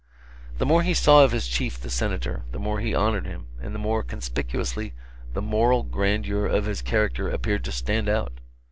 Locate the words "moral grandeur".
5.43-6.47